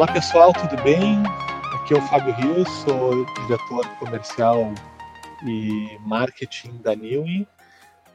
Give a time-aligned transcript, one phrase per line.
[0.00, 1.22] Olá pessoal, tudo bem?
[1.74, 4.72] Aqui é o Fábio Rios, sou diretor comercial
[5.44, 7.46] e marketing da Newy.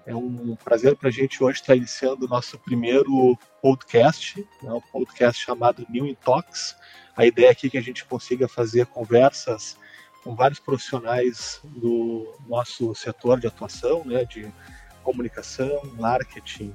[0.03, 4.81] É um prazer para a gente hoje estar iniciando o nosso primeiro podcast, né, um
[4.81, 6.75] podcast chamado New Talks.
[7.15, 9.77] A ideia aqui é que a gente consiga fazer conversas
[10.23, 14.51] com vários profissionais do nosso setor de atuação, né, de
[15.03, 16.73] comunicação, marketing,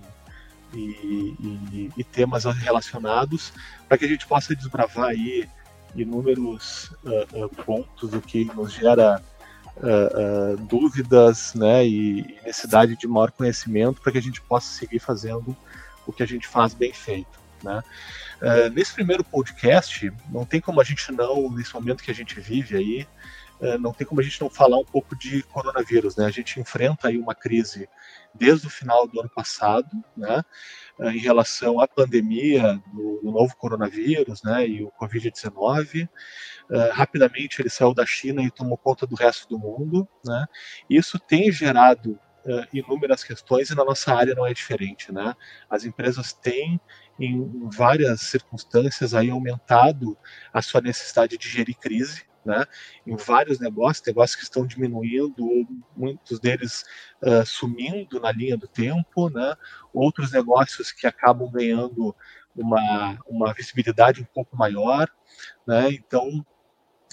[0.74, 3.52] e, e, e temas relacionados
[3.88, 5.48] para que a gente possa desbravar aí
[5.94, 9.22] inúmeros uh, uh, pontos, o que nos gera
[9.76, 15.56] uh, dúvidas né, e, necessidade de maior conhecimento para que a gente possa seguir fazendo
[16.06, 17.40] o que a gente faz bem feito.
[17.62, 17.82] Né?
[18.72, 22.74] nesse primeiro podcast, não tem como a gente não, nesse momento que a gente vive
[22.74, 23.06] aí,
[23.78, 26.16] não tem como a gente não falar um pouco de coronavírus.
[26.16, 26.24] Né?
[26.24, 27.86] A gente enfrenta aí uma crise
[28.34, 30.42] desde o final do ano passado, né,
[31.00, 36.04] eh, em relação à pandemia do, do novo coronavírus né, e o Covid-19.
[36.04, 40.08] Uh, eh, rapidamente ele saiu da China e tomou conta do resto do mundo.
[40.24, 40.46] Né?
[40.88, 42.12] Isso tem gerado
[42.44, 45.12] uh, inúmeras questões e na nossa área não é diferente.
[45.12, 45.34] Né?
[45.68, 46.80] As empresas têm,
[47.18, 50.16] em várias circunstâncias, aí, aumentado
[50.52, 52.64] a sua necessidade de gerir crise né,
[53.06, 56.84] em vários negócios, negócios que estão diminuindo, muitos deles
[57.22, 59.54] uh, sumindo na linha do tempo, né,
[59.92, 62.14] outros negócios que acabam ganhando
[62.56, 65.08] uma, uma visibilidade um pouco maior.
[65.66, 66.44] Né, então,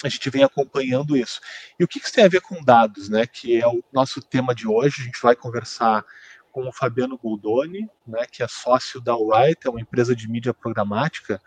[0.03, 1.41] a gente vem acompanhando isso.
[1.79, 4.53] E o que isso tem a ver com dados, né, que é o nosso tema
[4.53, 5.01] de hoje?
[5.01, 6.05] A gente vai conversar
[6.57, 10.55] com o Fabiano Goldoni, né, que é sócio da Wright, é uma empresa de mídia
[10.55, 11.39] programática,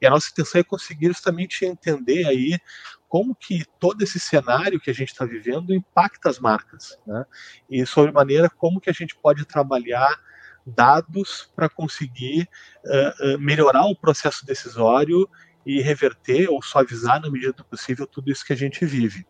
[0.00, 2.60] e a nossa intenção é conseguir justamente entender aí
[3.08, 7.26] como que todo esse cenário que a gente está vivendo impacta as marcas, né?
[7.68, 10.16] E sobre maneira como que a gente pode trabalhar
[10.64, 12.48] dados para conseguir
[12.86, 15.28] uh, uh, melhorar o processo decisório
[15.66, 19.26] e reverter ou suavizar na medida do possível tudo isso que a gente vive.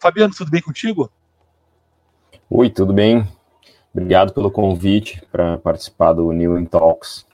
[0.00, 1.08] Fabiano, tudo bem contigo?
[2.50, 3.28] Oi, tudo bem.
[3.96, 7.24] Obrigado pelo convite para participar do New in Talks.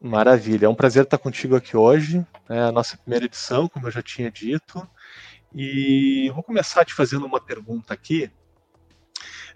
[0.00, 2.26] Maravilha, é um prazer estar contigo aqui hoje.
[2.48, 4.84] É a nossa primeira edição, como eu já tinha dito.
[5.54, 8.28] E vou começar te fazendo uma pergunta aqui.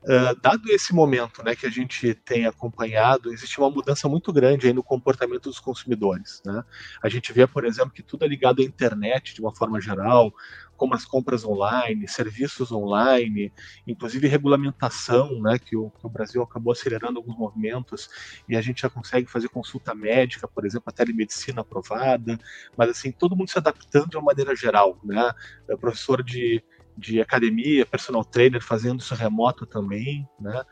[0.02, 4.66] Uh, dado esse momento né, que a gente tem acompanhado, existe uma mudança muito grande
[4.66, 6.40] aí no comportamento dos consumidores.
[6.44, 6.64] Né?
[7.02, 10.32] A gente vê, por exemplo, que tudo é ligado à internet de uma forma geral,
[10.80, 13.52] como as compras online, serviços online,
[13.86, 18.08] inclusive regulamentação, né, que o, que o, Brasil acabou acelerando alguns movimentos
[18.48, 22.38] e a gente já consegue fazer consulta médica, por exemplo, a telemedicina aprovada,
[22.74, 25.30] mas assim, todo mundo se adaptando de uma maneira geral, né,
[25.78, 26.64] professor de
[26.96, 30.28] de academia, personal trainer fazendo isso remoto também.
[30.38, 30.62] Né?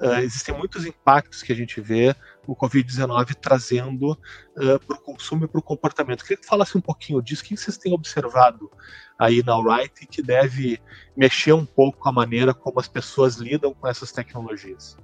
[0.00, 2.14] Uh, existem muitos impactos que a gente vê
[2.46, 6.22] o Covid-19 trazendo uh, para o consumo e para o comportamento.
[6.22, 8.70] Queria que falasse um pouquinho disso, o que vocês têm observado
[9.18, 10.80] aí na Wright que deve
[11.16, 14.96] mexer um pouco com a maneira como as pessoas lidam com essas tecnologias?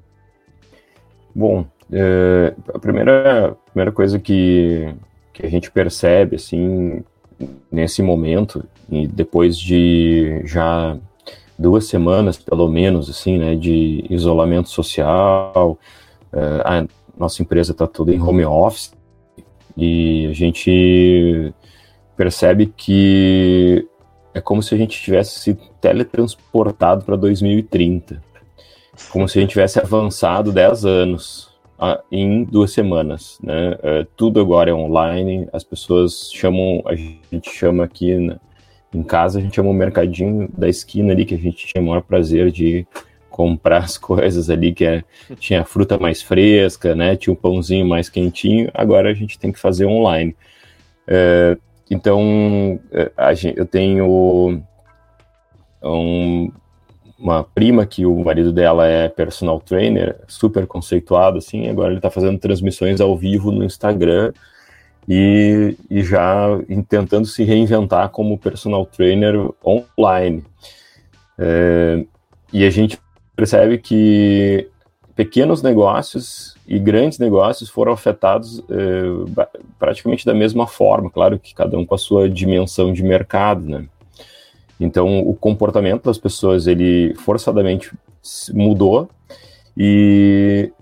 [1.35, 4.95] Bom, é, a primeira, primeira coisa que,
[5.33, 7.03] que a gente percebe, assim,
[7.71, 10.97] nesse momento, e depois de já
[11.59, 15.79] duas semanas, pelo menos, assim, né, de isolamento social,
[16.33, 16.85] uh, a
[17.17, 18.93] nossa empresa está toda em home office,
[19.77, 21.55] e a gente
[22.17, 23.87] percebe que
[24.35, 28.23] é como se a gente tivesse se teletransportado para 2030,
[29.11, 31.52] como se a gente tivesse avançado 10 anos
[32.11, 33.77] em duas semanas, né?
[33.83, 38.13] É, tudo agora é online, as pessoas chamam, a gente chama aqui
[38.95, 41.87] em casa, a gente chama o mercadinho da esquina ali, que a gente tinha o
[41.87, 42.87] maior prazer de
[43.29, 45.03] comprar as coisas ali, que é,
[45.39, 47.17] tinha fruta mais fresca, né?
[47.17, 50.37] Tinha um pãozinho mais quentinho, agora a gente tem que fazer online.
[51.07, 51.57] É,
[51.91, 54.63] então, é, gente, eu tenho
[55.83, 56.53] um,
[57.23, 62.11] uma prima que o marido dela é personal trainer, super conceituado, assim, agora ele está
[62.11, 64.33] fazendo transmissões ao vivo no Instagram
[65.09, 66.49] e, e já
[66.89, 70.43] tentando se reinventar como personal trainer online.
[71.39, 72.05] É,
[72.53, 72.99] e a gente
[73.37, 74.69] percebe que
[75.15, 79.47] pequenos negócios e grandes negócios foram afetados é,
[79.79, 83.87] praticamente da mesma forma, claro que cada um com a sua dimensão de mercado, né?
[84.83, 87.93] Então, o comportamento das pessoas, ele forçadamente
[88.53, 89.09] mudou
[89.77, 90.73] e,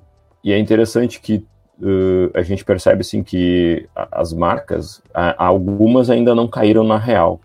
[0.43, 1.44] e é interessante que
[1.81, 5.02] uh, a gente percebe, assim, que as marcas,
[5.37, 7.41] algumas ainda não caíram na real.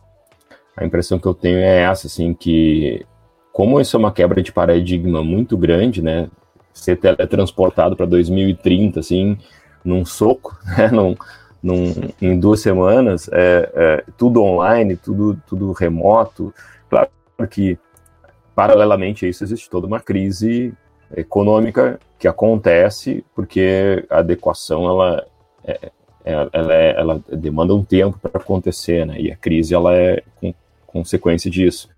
[0.78, 3.06] A impressão que eu tenho é essa, assim, que
[3.52, 6.30] como isso é uma quebra de paradigma muito grande, né,
[6.74, 9.38] ser teletransportado para 2030, assim,
[9.84, 11.16] num soco, né, num,
[11.66, 11.92] num,
[12.22, 16.54] em duas semanas, é, é, tudo online, tudo, tudo remoto.
[16.88, 17.10] Claro
[17.50, 17.76] que,
[18.54, 20.72] paralelamente a isso, existe toda uma crise
[21.18, 25.26] econômica que acontece porque a adequação ela,
[25.64, 25.92] é,
[26.24, 29.20] é ela, é, ela demanda um tempo para acontecer, né?
[29.20, 30.54] E a crise ela é com,
[30.86, 31.90] consequência disso.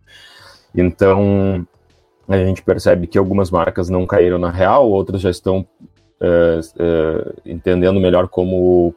[0.73, 1.67] Então,
[2.25, 5.67] a gente percebe que algumas marcas não caíram na real, outras já estão
[6.21, 8.95] uh, uh, entendendo melhor como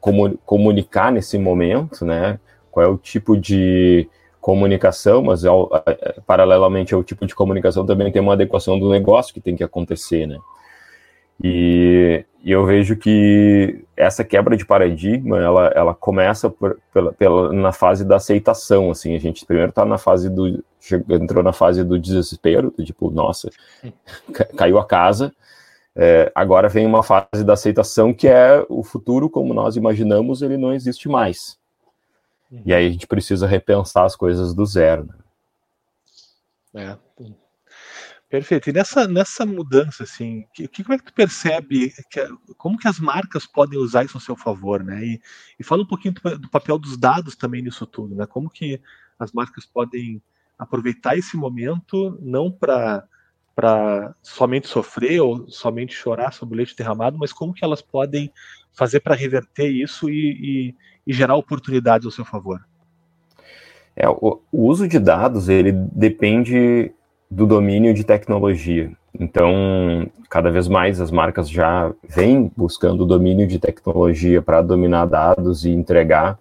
[0.00, 2.38] comunicar nesse momento, né?
[2.70, 4.08] Qual é o tipo de
[4.40, 5.48] comunicação, mas é,
[5.86, 9.62] é, paralelamente ao tipo de comunicação também tem uma adequação do negócio que tem que
[9.62, 10.38] acontecer, né?
[11.42, 17.52] E, e eu vejo que essa quebra de paradigma, ela, ela começa por, pela, pela,
[17.52, 20.62] na fase da aceitação, assim, a gente primeiro está na fase do,
[21.08, 23.50] entrou na fase do desespero, do tipo, nossa,
[24.56, 25.32] caiu a casa,
[25.96, 30.56] é, agora vem uma fase da aceitação que é o futuro como nós imaginamos, ele
[30.56, 31.58] não existe mais.
[32.50, 32.62] Uhum.
[32.64, 35.08] E aí a gente precisa repensar as coisas do zero.
[36.72, 36.96] Né?
[36.96, 37.10] É.
[38.30, 38.70] Perfeito.
[38.70, 42.86] E nessa, nessa mudança, assim, que, que, como é que tu percebe, que, como que
[42.86, 45.04] as marcas podem usar isso a seu favor, né?
[45.04, 45.20] E,
[45.58, 48.26] e fala um pouquinho do, do, papel dos dados também nisso tudo, né?
[48.26, 48.80] Como que
[49.18, 50.22] as marcas podem
[50.56, 53.04] aproveitar esse momento, não para
[53.60, 58.32] para somente sofrer ou somente chorar sobre o leite derramado, mas como que elas podem
[58.72, 60.74] fazer para reverter isso e, e,
[61.06, 62.58] e, gerar oportunidades ao seu favor?
[63.94, 66.90] É, o, o, uso de dados ele depende
[67.30, 68.92] do domínio de tecnologia.
[69.12, 75.04] Então, cada vez mais as marcas já vêm buscando o domínio de tecnologia para dominar
[75.04, 76.38] dados e entregar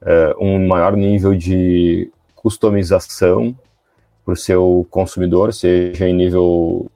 [0.00, 3.54] uh, um maior nível de customização
[4.24, 6.90] para o seu consumidor, seja em nível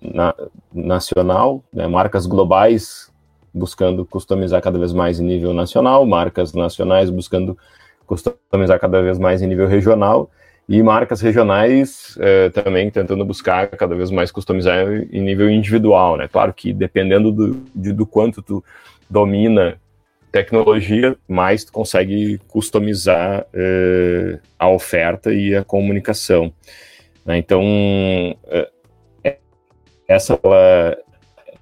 [0.00, 0.34] na,
[0.72, 3.10] nacional, né, marcas globais
[3.52, 7.56] buscando customizar cada vez mais em nível nacional, marcas nacionais buscando
[8.06, 10.30] customizar cada vez mais em nível regional,
[10.68, 16.26] e marcas regionais é, também tentando buscar cada vez mais customizar em nível individual, né?
[16.26, 18.64] Claro que dependendo do, de, do quanto tu
[19.08, 19.78] domina
[20.30, 26.52] tecnologia, mais tu consegue customizar uh, a oferta e a comunicação.
[27.24, 27.38] Né?
[27.38, 27.62] Então,
[28.44, 29.36] uh,
[30.08, 30.96] essa, ela,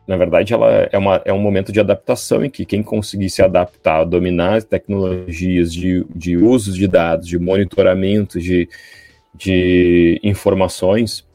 [0.06, 3.43] na verdade, ela é, uma, é um momento de adaptação em que quem conseguir se
[3.43, 8.69] adaptar, dominar as tecnologias de, de uso de dados, de monitoramento de,
[9.34, 11.26] de informações,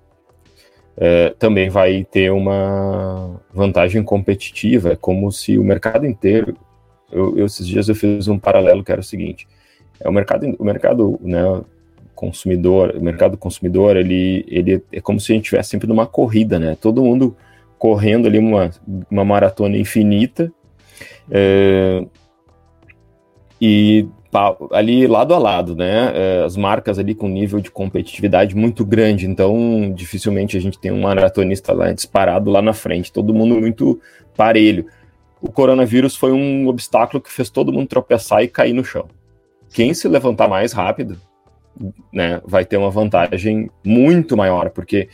[1.00, 4.92] Uh, também vai ter uma vantagem competitiva.
[4.92, 6.58] É como se o mercado inteiro
[7.12, 9.48] eu, eu, esses dias eu fiz um paralelo que era o seguinte:
[10.00, 11.62] é o mercado, o mercado, né,
[12.16, 16.60] consumidor, o mercado consumidor, ele, ele é como se a gente estivesse sempre numa corrida,
[16.60, 16.78] né?
[16.80, 17.36] Todo mundo
[17.78, 18.72] correndo ali uma,
[19.10, 20.52] uma maratona infinita.
[21.32, 22.06] É,
[23.62, 24.08] e
[24.72, 26.12] ali lado a lado, né?
[26.14, 30.92] É, as marcas ali com nível de competitividade muito grande, então dificilmente a gente tem
[30.92, 34.00] um maratonista lá disparado lá na frente, todo mundo muito
[34.36, 34.86] parelho
[35.42, 39.08] o coronavírus foi um obstáculo que fez todo mundo tropeçar e cair no chão.
[39.72, 41.20] Quem se levantar mais rápido,
[42.12, 45.08] né, vai ter uma vantagem muito maior, porque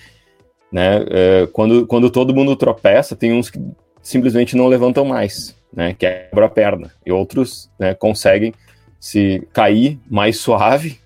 [0.72, 3.60] né, é, quando, quando todo mundo tropeça, tem uns que
[4.02, 8.54] simplesmente não levantam mais, né, quebra a perna, e outros né, conseguem
[9.00, 11.00] se cair mais suave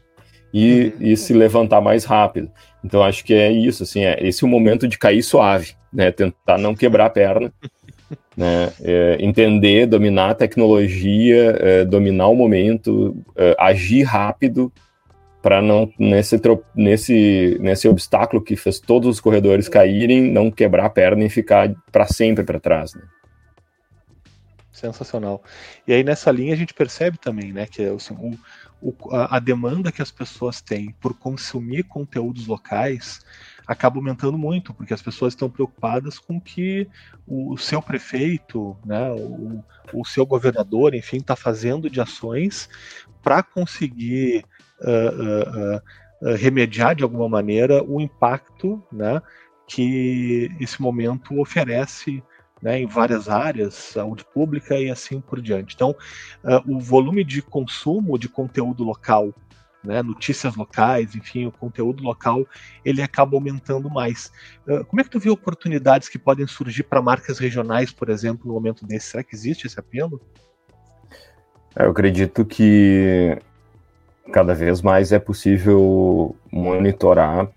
[0.54, 2.50] e, e se levantar mais rápido.
[2.84, 6.12] Então acho que é isso, assim, é esse é o momento de cair suave, né,
[6.12, 7.52] tentar não quebrar a perna
[8.36, 8.72] né?
[8.82, 14.72] É, entender, dominar a tecnologia, é, dominar o momento, é, agir rápido
[15.42, 16.40] para não nesse,
[16.76, 21.74] nesse nesse obstáculo que fez todos os corredores caírem, não quebrar a perna e ficar
[21.92, 22.94] para sempre para trás.
[22.94, 23.02] Né?
[24.72, 25.44] Sensacional.
[25.88, 28.38] E aí nessa linha a gente percebe também, né, que assim, o,
[28.82, 33.22] o, a, a demanda que as pessoas têm por consumir conteúdos locais
[33.70, 36.90] acaba aumentando muito, porque as pessoas estão preocupadas com que
[37.28, 42.68] o seu prefeito, né, o, o seu governador, enfim, está fazendo de ações
[43.22, 44.44] para conseguir
[44.82, 45.76] uh,
[46.26, 49.22] uh, uh, remediar de alguma maneira o impacto né,
[49.68, 52.24] que esse momento oferece
[52.64, 55.76] né, em várias áreas, saúde pública e assim por diante.
[55.76, 55.96] Então,
[56.68, 59.32] o volume de consumo de conteúdo local
[59.84, 62.46] né, notícias locais, enfim, o conteúdo local,
[62.84, 64.32] ele acaba aumentando mais.
[64.68, 68.48] Uh, como é que tu vê oportunidades que podem surgir para marcas regionais, por exemplo,
[68.48, 69.12] no momento desse?
[69.12, 70.22] Será que existe esse apelo?
[71.76, 73.38] É, eu acredito que
[74.32, 77.50] cada vez mais é possível monitorar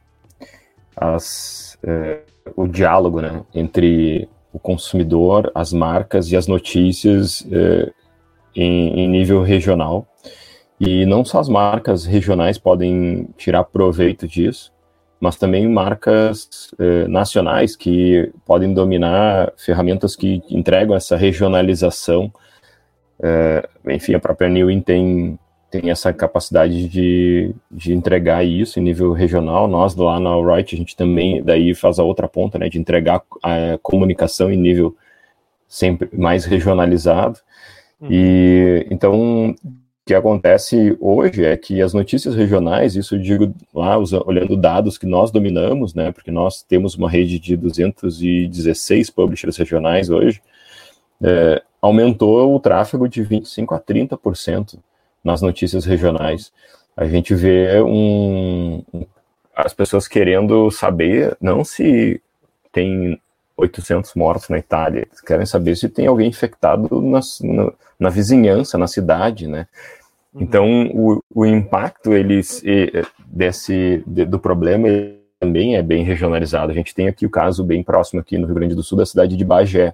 [0.97, 2.21] as, é,
[2.57, 7.93] o diálogo né, entre o consumidor, as marcas e as notícias é,
[8.55, 10.07] em, em nível regional.
[10.85, 14.73] E não só as marcas regionais podem tirar proveito disso,
[15.21, 22.33] mas também marcas eh, nacionais que podem dominar ferramentas que entregam essa regionalização.
[23.23, 25.39] Eh, enfim, a própria Newin tem,
[25.71, 29.69] tem essa capacidade de, de entregar isso em nível regional.
[29.69, 33.23] Nós lá na Alright, a gente também daí faz a outra ponta, né, de entregar
[33.41, 34.97] a comunicação em nível
[35.69, 37.39] sempre mais regionalizado.
[38.01, 38.09] Uhum.
[38.11, 39.55] E então
[40.05, 45.07] que acontece hoje é que as notícias regionais, isso eu digo lá, olhando dados que
[45.07, 50.43] nós dominamos, né, porque nós temos uma rede de 216 publishers regionais hoje,
[51.23, 54.79] é, aumentou o tráfego de 25% a 30%
[55.23, 56.53] nas notícias regionais.
[56.97, 58.83] A gente vê um,
[59.55, 62.21] as pessoas querendo saber, não se
[62.73, 63.21] tem
[63.57, 65.07] 800 mortos na Itália.
[65.09, 69.67] Eles querem saber se tem alguém infectado nas, na, na, vizinhança, na cidade, né?
[70.35, 70.43] Uhum.
[70.43, 72.63] Então, o, o impacto eles,
[73.27, 74.89] desse, de, do problema
[75.43, 76.71] também é bem regionalizado.
[76.71, 79.05] A gente tem aqui o caso bem próximo aqui no Rio Grande do Sul, da
[79.05, 79.93] cidade de Bagé,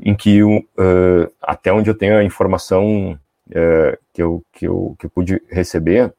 [0.00, 0.60] em que, uh,
[1.40, 3.18] até onde eu tenho a informação
[3.48, 6.12] uh, que, eu, que, eu, que eu pude receber,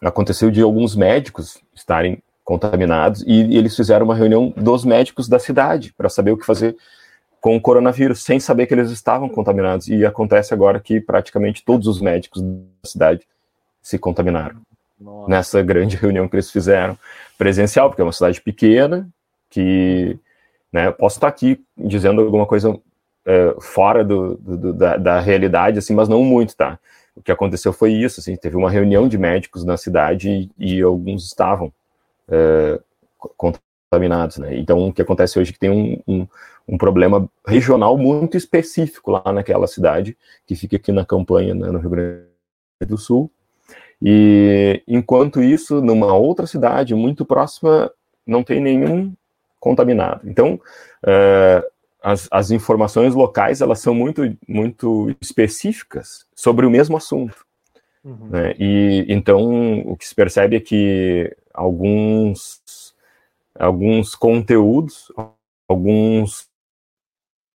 [0.00, 5.38] aconteceu de alguns médicos estarem contaminados e, e eles fizeram uma reunião dos médicos da
[5.38, 6.76] cidade para saber o que fazer
[7.40, 9.86] com o coronavírus, sem saber que eles estavam contaminados.
[9.86, 13.20] E acontece agora que praticamente todos os médicos da cidade
[13.80, 14.56] se contaminaram.
[15.00, 15.30] Nossa.
[15.30, 16.98] Nessa grande reunião que eles fizeram
[17.38, 19.08] presencial, porque é uma cidade pequena,
[19.48, 20.18] que
[20.72, 22.76] né, posso estar aqui dizendo alguma coisa
[23.26, 26.80] é, fora do, do, da, da, realidade, assim, mas não muito, tá?
[27.14, 30.82] O que aconteceu foi isso, assim, teve uma reunião de médicos na cidade e, e
[30.82, 31.72] alguns estavam
[32.30, 32.80] é,
[33.36, 34.56] contaminados, né?
[34.56, 36.26] Então, o que acontece hoje é que tem um, um,
[36.68, 41.78] um, problema regional muito específico lá naquela cidade, que fica aqui na campanha, né, no
[41.78, 42.24] Rio Grande
[42.86, 43.30] do Sul.
[44.00, 47.90] E, enquanto isso, numa outra cidade muito próxima,
[48.26, 49.12] não tem nenhum
[49.58, 50.22] contaminado.
[50.24, 50.54] Então,
[51.04, 51.70] uh,
[52.02, 57.44] as, as informações locais, elas são muito, muito específicas sobre o mesmo assunto.
[58.02, 58.28] Uhum.
[58.30, 58.54] Né?
[58.58, 62.94] E então o que se percebe é que alguns,
[63.58, 65.12] alguns conteúdos,
[65.68, 66.48] alguns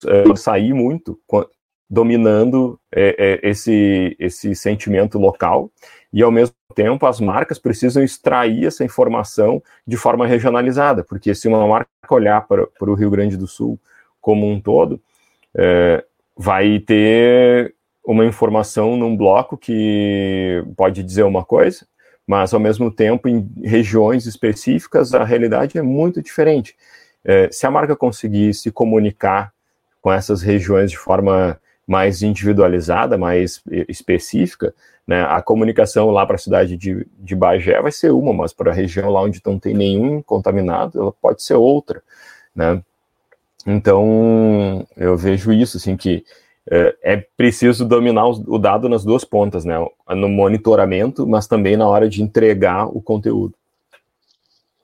[0.06, 1.18] é, sair muito
[1.88, 5.70] dominando é, é, esse, esse sentimento local.
[6.12, 11.48] E ao mesmo tempo as marcas precisam extrair essa informação de forma regionalizada, porque se
[11.48, 13.78] uma marca olhar para, para o Rio Grande do Sul
[14.20, 15.00] como um todo,
[15.54, 16.04] é,
[16.36, 17.74] vai ter
[18.04, 21.86] uma informação num bloco que pode dizer uma coisa,
[22.26, 26.76] mas ao mesmo tempo em regiões específicas a realidade é muito diferente.
[27.24, 29.52] É, se a marca conseguir se comunicar
[30.00, 34.74] com essas regiões de forma mais individualizada, mais específica,
[35.06, 38.72] né, a comunicação lá para a cidade de, de Bagé vai ser uma, mas para
[38.72, 42.02] a região lá onde não tem nenhum contaminado, ela pode ser outra,
[42.54, 42.82] né?
[43.64, 46.24] Então, eu vejo isso, assim, que
[46.70, 49.76] é, é preciso dominar o dado nas duas pontas, né?
[50.10, 53.54] No monitoramento, mas também na hora de entregar o conteúdo.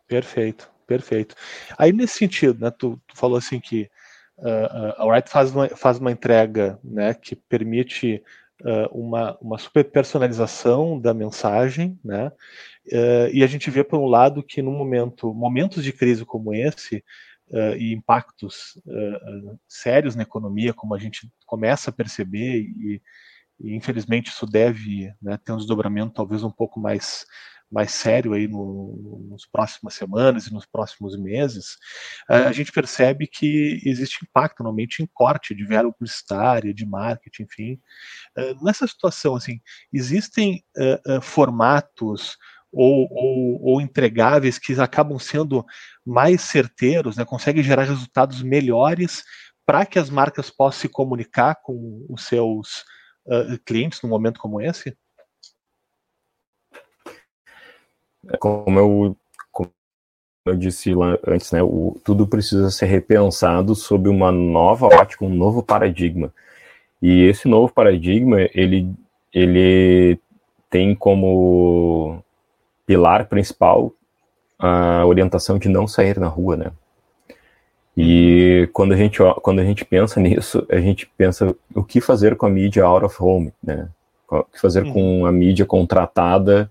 [0.06, 1.34] Perfeito, perfeito.
[1.76, 2.70] Aí nesse sentido, né?
[2.70, 3.90] Tu, tu falou assim que
[4.38, 7.14] uh, a Wright faz uma, faz uma entrega, né?
[7.14, 8.22] Que permite
[8.60, 12.30] uh, uma, uma super personalização da mensagem, né?
[12.86, 16.54] Uh, e a gente vê por um lado que no momento, momentos de crise como
[16.54, 17.04] esse,
[17.52, 23.02] uh, e impactos uh, sérios na economia, como a gente começa a perceber, e,
[23.60, 27.24] e infelizmente isso deve né, ter um desdobramento talvez um pouco mais
[27.70, 31.78] mais sério aí no, nos próximas semanas e nos próximos meses,
[32.28, 37.80] a gente percebe que existe impacto normalmente em corte de verba publicitária, de marketing, enfim.
[38.60, 39.58] Nessa situação, assim,
[39.90, 40.62] existem
[41.22, 42.36] formatos
[42.72, 45.64] ou, ou, ou, entregáveis que acabam sendo
[46.04, 49.22] mais certeiros, né, conseguem gerar resultados melhores
[49.66, 52.84] para que as marcas possam se comunicar com os seus
[53.26, 54.96] uh, clientes num momento como esse?
[58.28, 59.16] É, como eu,
[59.50, 59.70] como
[60.46, 65.34] eu disse lá antes, né, o, tudo precisa ser repensado sob uma nova ótica, um
[65.34, 66.32] novo paradigma.
[67.00, 68.88] E esse novo paradigma, ele,
[69.32, 70.18] ele
[70.70, 72.24] tem como
[72.86, 73.92] pilar principal
[74.58, 76.72] a orientação de não sair na rua, né?
[77.96, 82.36] E quando a gente quando a gente pensa nisso, a gente pensa o que fazer
[82.36, 83.88] com a mídia out of home, né?
[84.30, 84.92] O que fazer uhum.
[84.92, 86.70] com a mídia contratada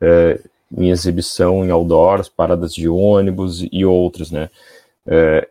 [0.00, 0.40] é,
[0.74, 4.48] em exibição em outdoors, paradas de ônibus e outros, né?
[5.06, 5.48] É,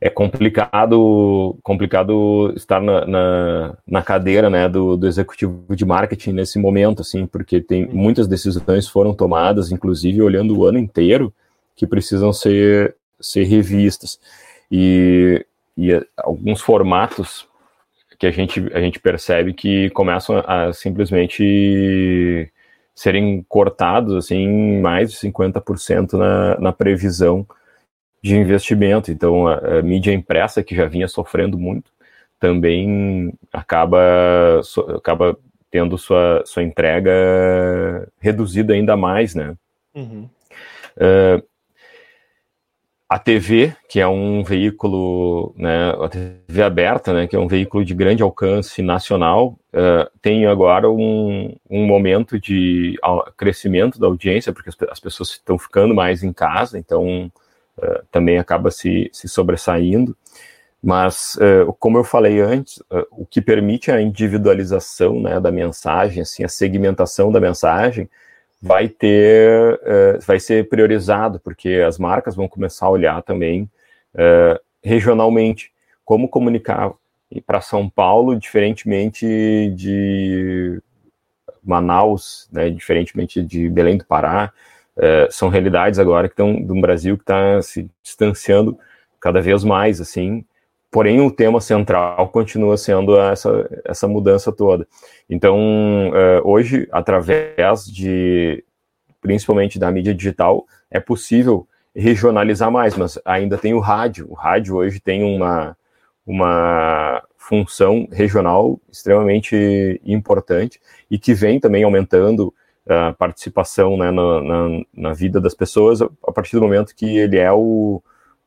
[0.00, 6.58] é complicado complicado estar na, na, na, cadeira né, do, do executivo de marketing nesse
[6.58, 11.32] momento, assim, porque tem muitas decisões foram tomadas, inclusive olhando o ano inteiro,
[11.74, 14.20] que precisam ser, ser revistas.
[14.70, 15.44] E,
[15.76, 17.48] e alguns formatos
[18.18, 22.50] que a gente, a gente percebe que começam a simplesmente
[22.94, 27.46] serem cortados assim mais de 50% na, na previsão
[28.26, 29.10] de investimento.
[29.10, 31.90] Então, a, a, mídia impressa, que já vinha sofrendo muito,
[32.38, 35.38] também acaba, so, acaba
[35.70, 39.54] tendo sua, sua entrega reduzida ainda mais, né?
[39.94, 40.28] Uhum.
[40.96, 41.42] Uh,
[43.08, 47.84] a TV, que é um veículo, né, a TV aberta, né, que é um veículo
[47.84, 52.98] de grande alcance nacional, uh, tem agora um, um momento de
[53.36, 57.30] crescimento da audiência, porque as, as pessoas estão ficando mais em casa, então
[57.78, 60.16] uh, também acaba se, se sobressaindo.
[60.82, 66.44] Mas, uh, como eu falei antes, o que permite a individualização né, da mensagem, assim,
[66.44, 68.08] a segmentação da mensagem,
[68.60, 73.70] vai ter, uh, vai ser priorizado, porque as marcas vão começar a olhar também
[74.14, 75.72] uh, regionalmente
[76.04, 76.92] como comunicar
[77.46, 79.26] para São Paulo, diferentemente
[79.74, 80.80] de
[81.62, 84.52] Manaus, né, diferentemente de Belém do Pará,
[84.96, 88.78] uh, são realidades agora que estão do Brasil que está se distanciando
[89.20, 90.44] cada vez mais, assim,
[90.90, 94.86] porém o tema central continua sendo essa, essa mudança toda.
[95.28, 95.58] Então,
[96.10, 98.64] uh, hoje, através de,
[99.20, 104.26] principalmente da mídia digital, é possível regionalizar mais, mas ainda tem o rádio.
[104.30, 105.76] O rádio hoje tem uma,
[106.26, 112.52] uma função regional extremamente importante e que vem também aumentando
[113.18, 117.50] participação né, na, na, na, vida das pessoas a partir do momento que ele é
[117.52, 118.00] o,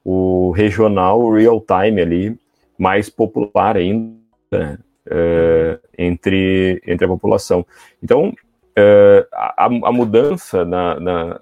[0.03, 2.39] o regional real time ali
[2.77, 4.17] mais popular ainda
[4.49, 7.65] né, uh, entre, entre a população.
[8.01, 11.41] Então, uh, a, a, mudança na, na,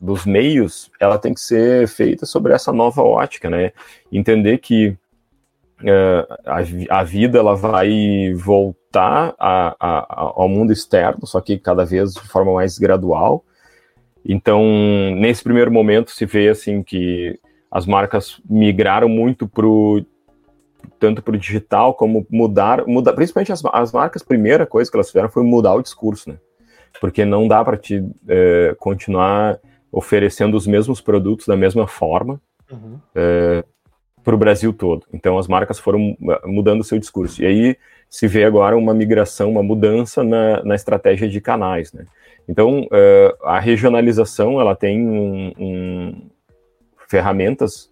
[0.00, 3.72] dos meios ela tem que ser feita sobre essa nova ótica, né?
[4.10, 4.96] Entender que
[6.46, 12.14] a, a vida ela vai voltar a, a, ao mundo externo, só que cada vez
[12.14, 13.44] de forma mais gradual.
[14.24, 14.62] Então,
[15.16, 17.38] nesse primeiro momento, se vê assim que
[17.70, 19.66] as marcas migraram muito para
[20.98, 24.96] tanto para o digital como mudar, mudar principalmente as, as marcas, a primeira coisa que
[24.96, 26.38] elas fizeram foi mudar o discurso, né?
[27.00, 29.58] Porque não dá para te é, continuar
[29.90, 32.98] oferecendo os mesmos produtos da mesma forma uhum.
[33.14, 33.64] é,
[34.24, 35.06] para o Brasil todo.
[35.12, 37.42] Então as marcas foram mudando o seu discurso.
[37.42, 37.76] E aí
[38.08, 42.06] se vê agora uma migração, uma mudança na, na estratégia de canais, né?
[42.48, 46.30] Então é, a regionalização ela tem um, um,
[47.08, 47.90] ferramentas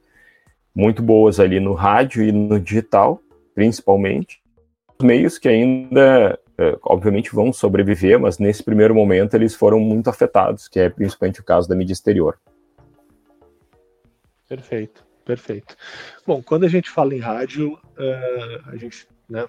[0.74, 3.20] muito boas ali no rádio e no digital,
[3.54, 4.42] principalmente.
[5.02, 10.68] Meios que ainda, é, obviamente, vão sobreviver, mas nesse primeiro momento eles foram muito afetados,
[10.68, 12.38] que é principalmente o caso da mídia exterior.
[14.48, 15.76] Perfeito, perfeito.
[16.26, 19.46] Bom, quando a gente fala em rádio, uh, a gente né,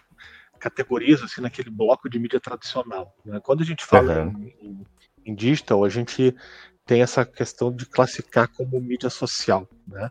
[0.59, 3.15] categoriza assim, naquele bloco de mídia tradicional.
[3.25, 3.39] Né?
[3.43, 4.53] Quando a gente fala uhum.
[4.61, 4.85] em, em,
[5.25, 6.35] em digital, a gente
[6.85, 9.67] tem essa questão de classificar como mídia social.
[9.87, 10.09] Né?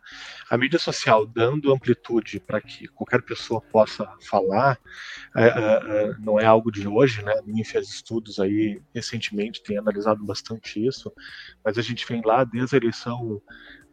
[0.50, 4.78] A mídia social dando amplitude para que qualquer pessoa possa falar
[5.37, 7.32] é, é, é, não é algo de hoje, né?
[7.32, 11.12] A fez estudos aí recentemente, tem analisado bastante isso,
[11.64, 13.40] mas a gente vem lá desde a eleição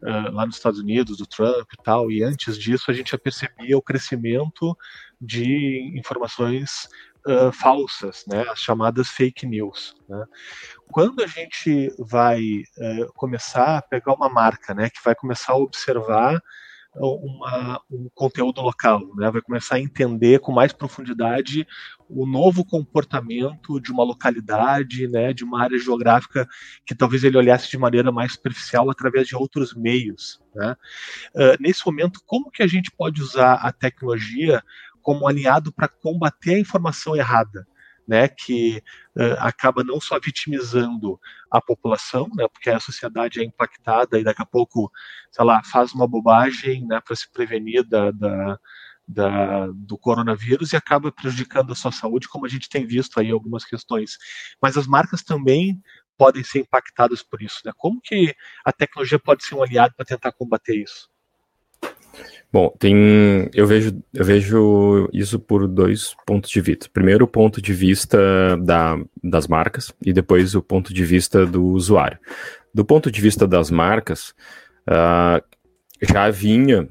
[0.02, 3.18] uh, lá nos Estados Unidos do Trump e tal, e antes disso a gente já
[3.18, 4.76] percebia o crescimento
[5.20, 6.88] de informações
[7.52, 9.94] falsas, né, as chamadas fake news.
[10.08, 10.24] Né.
[10.90, 15.56] Quando a gente vai uh, começar a pegar uma marca, né, que vai começar a
[15.56, 16.40] observar
[16.96, 19.30] uma, um conteúdo local, né?
[19.30, 21.66] vai começar a entender com mais profundidade
[22.08, 25.32] o novo comportamento de uma localidade, né?
[25.32, 26.48] de uma área geográfica
[26.84, 30.40] que talvez ele olhasse de maneira mais superficial através de outros meios.
[30.52, 30.74] Né?
[31.34, 34.62] Uh, nesse momento, como que a gente pode usar a tecnologia
[35.02, 37.66] como aliado para combater a informação errada,
[38.06, 38.82] né, que
[39.16, 41.18] uh, acaba não só vitimizando
[41.50, 44.90] a população, né, porque a sociedade é impactada e daqui a pouco,
[45.30, 48.58] sei lá, faz uma bobagem né, para se prevenir da, da,
[49.06, 53.30] da, do coronavírus e acaba prejudicando a sua saúde, como a gente tem visto aí
[53.30, 54.16] algumas questões.
[54.62, 55.80] Mas as marcas também
[56.16, 57.60] podem ser impactadas por isso.
[57.64, 57.72] Né?
[57.76, 58.34] Como que
[58.64, 61.09] a tecnologia pode ser um aliado para tentar combater isso?
[62.52, 66.88] Bom, tem eu vejo eu vejo isso por dois pontos de vista.
[66.92, 71.64] Primeiro, o ponto de vista da, das marcas e depois o ponto de vista do
[71.64, 72.18] usuário.
[72.74, 74.30] Do ponto de vista das marcas,
[74.88, 75.42] uh,
[76.00, 76.88] já vinha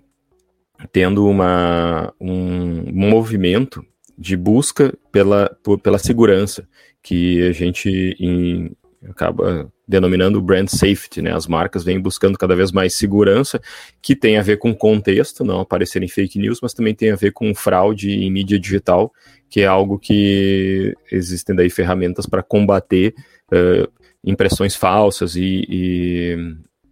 [0.92, 3.84] tendo uma, um movimento
[4.18, 6.68] de busca pela, por, pela segurança,
[7.02, 8.76] que a gente em,
[9.10, 11.36] acaba denominando brand safety, né?
[11.36, 13.60] As marcas vêm buscando cada vez mais segurança,
[13.99, 17.15] que tem a ver com contexto, não aparecer em fake news, mas também tem a
[17.15, 19.12] ver com fraude em mídia digital,
[19.49, 23.15] que é algo que existem daí ferramentas para combater
[23.52, 23.91] uh,
[24.23, 26.36] impressões falsas e, e,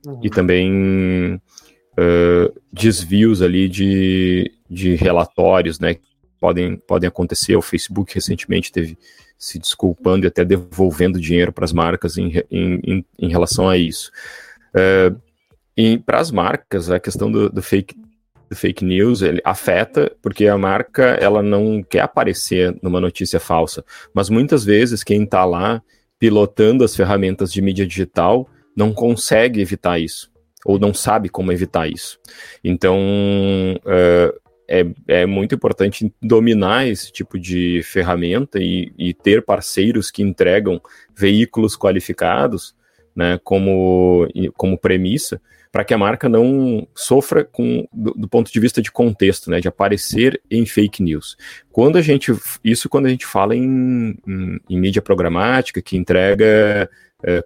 [0.03, 0.19] uhum.
[0.23, 5.97] e também uh, desvios ali de, de relatórios, né?
[6.39, 7.55] Podem, podem acontecer.
[7.55, 8.97] O Facebook recentemente teve
[9.37, 14.11] se desculpando e até devolvendo dinheiro para as marcas em, em, em, relação a isso.
[14.73, 17.95] Uh, para as marcas, a questão do, do, fake,
[18.51, 24.29] fake news ele afeta porque a marca ela não quer aparecer numa notícia falsa, mas
[24.29, 25.81] muitas vezes quem está lá
[26.17, 30.31] pilotando as ferramentas de mídia digital não consegue evitar isso
[30.65, 32.19] ou não sabe como evitar isso.
[32.61, 32.99] Então,
[33.85, 40.21] uh, é, é muito importante dominar esse tipo de ferramenta e, e ter parceiros que
[40.21, 40.81] entregam
[41.15, 42.75] veículos qualificados
[43.15, 48.59] né, como, como premissa, para que a marca não sofra com, do, do, ponto de
[48.59, 51.35] vista de contexto, né, de aparecer em fake news.
[51.71, 52.31] Quando a gente,
[52.63, 56.89] isso quando a gente fala em, em, em mídia programática, que entrega
[57.23, 57.43] é,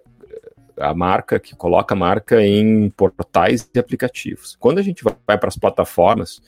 [0.78, 4.56] a marca, que coloca a marca em portais e aplicativos.
[4.58, 6.42] Quando a gente vai para as plataformas,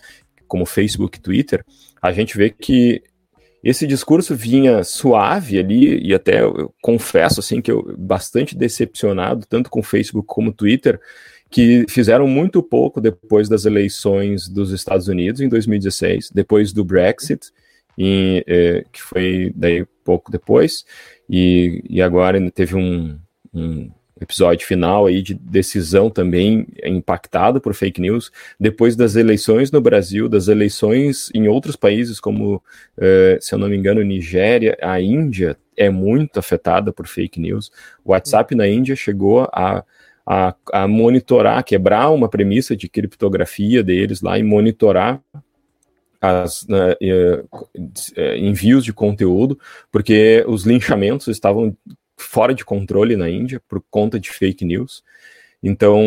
[0.47, 1.65] como Facebook e Twitter,
[2.01, 3.03] a gente vê que
[3.63, 9.71] esse discurso vinha suave ali, e até eu confesso assim que eu bastante decepcionado, tanto
[9.71, 11.01] com Facebook como Twitter,
[11.51, 17.51] que fizeram muito pouco depois das eleições dos Estados Unidos em 2016, depois do Brexit,
[17.97, 20.85] e, é, que foi daí pouco depois,
[21.31, 23.19] e, e agora teve um,
[23.55, 29.81] um episódio final aí de decisão também impactado por fake news, depois das eleições no
[29.81, 35.01] Brasil, das eleições em outros países, como, uh, se eu não me engano, Nigéria, a
[35.01, 37.71] Índia é muito afetada por fake news.
[38.05, 39.85] O WhatsApp na Índia chegou a,
[40.25, 45.21] a, a monitorar, quebrar uma premissa de criptografia deles lá e monitorar
[46.21, 49.59] as uh, uh, envios de conteúdo,
[49.93, 51.77] porque os linchamentos estavam
[52.25, 55.03] fora de controle na Índia por conta de fake news.
[55.63, 55.99] Então,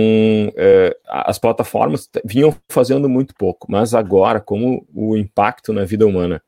[0.55, 6.43] é, as plataformas vinham fazendo muito pouco, mas agora, como o impacto na vida humana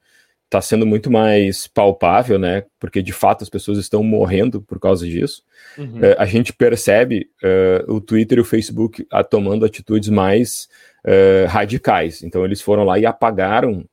[0.45, 2.65] está sendo muito mais palpável, né?
[2.79, 5.43] Porque de fato as pessoas estão morrendo por causa disso.
[5.77, 6.03] Uhum.
[6.03, 10.67] É, a gente percebe é, o Twitter e o Facebook a, tomando atitudes mais
[11.03, 12.23] é, radicais.
[12.23, 13.85] Então, eles foram lá e apagaram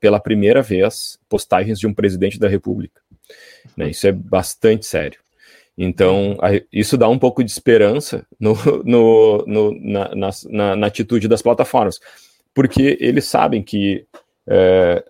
[0.00, 3.00] pela primeira vez postagens de um presidente da República.
[3.76, 3.90] Né?
[3.90, 5.18] Isso é bastante sério.
[5.76, 11.28] Então, a, isso dá um pouco de esperança no, no, no na, na, na, atitude
[11.28, 11.98] das plataformas,
[12.54, 14.06] porque eles sabem que,
[14.46, 15.02] é,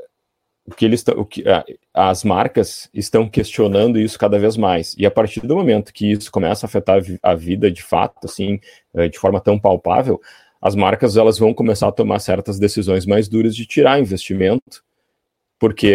[0.76, 1.44] que, eles, o que
[1.92, 4.94] as marcas estão questionando isso cada vez mais.
[4.96, 8.61] E a partir do momento que isso começa a afetar a vida de fato, assim,
[8.94, 10.20] é, de forma tão palpável,
[10.61, 14.85] as marcas elas vão começar a tomar certas decisões mais duras de tirar investimento
[15.62, 15.94] porque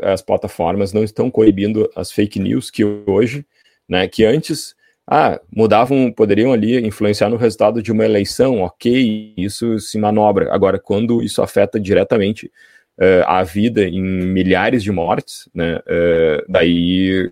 [0.00, 3.44] as plataformas não estão coibindo as fake news que hoje,
[3.88, 9.76] né, que antes, ah, mudavam, poderiam ali influenciar no resultado de uma eleição, ok, isso
[9.80, 10.54] se manobra.
[10.54, 12.46] Agora, quando isso afeta diretamente
[13.00, 17.28] uh, a vida em milhares de mortes, né, uh, daí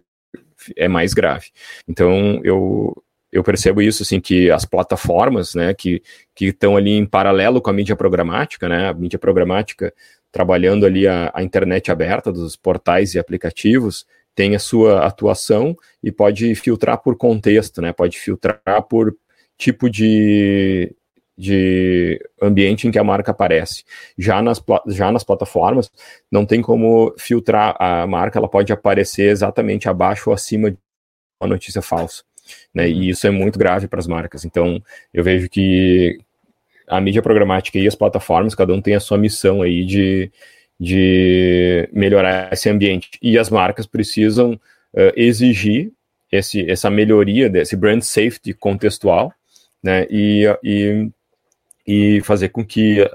[0.75, 1.51] é mais grave.
[1.87, 6.03] Então, eu, eu percebo isso, assim, que as plataformas, né, que
[6.40, 9.94] estão ali em paralelo com a mídia programática, né, a mídia programática
[10.37, 16.12] trabalhando ali a, a internet aberta dos portais e aplicativos, tem a sua atuação e
[16.12, 17.90] pode filtrar por contexto, né?
[17.90, 19.16] Pode filtrar por
[19.57, 20.94] tipo de,
[21.38, 23.83] de ambiente em que a marca aparece.
[24.18, 25.90] Já nas, já nas plataformas,
[26.31, 30.77] não tem como filtrar a marca, ela pode aparecer exatamente abaixo ou acima de
[31.40, 32.22] uma notícia falsa.
[32.75, 32.90] Né?
[32.90, 33.03] E uhum.
[33.05, 34.44] isso é muito grave para as marcas.
[34.44, 34.83] Então,
[35.14, 36.18] eu vejo que
[36.88, 40.31] a mídia programática e as plataformas, cada um tem a sua missão aí de,
[40.79, 43.11] de melhorar esse ambiente.
[43.20, 45.90] E as marcas precisam uh, exigir
[46.31, 49.33] esse, essa melhoria desse brand safety contextual,
[49.83, 51.11] né, e, e,
[51.87, 53.09] e fazer com que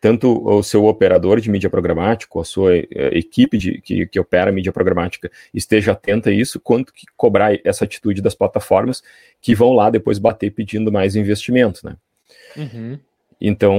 [0.00, 4.52] tanto o seu operador de mídia programática, a sua uh, equipe de, que, que opera
[4.52, 9.02] mídia programática esteja atenta a isso, quanto que cobrar essa atitude das plataformas
[9.40, 11.96] que vão lá depois bater pedindo mais investimento, né.
[12.56, 12.98] Uhum.
[13.40, 13.76] Então,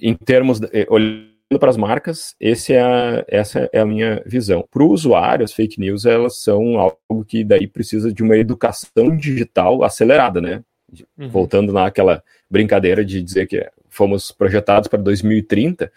[0.00, 4.22] em termos, de, eh, olhando para as marcas, esse é a, essa é a minha
[4.26, 4.66] visão.
[4.70, 9.16] Para o usuário, as fake news, elas são algo que daí precisa de uma educação
[9.16, 10.62] digital acelerada, né?
[11.18, 11.28] Uhum.
[11.28, 15.90] Voltando naquela brincadeira de dizer que fomos projetados para 2030,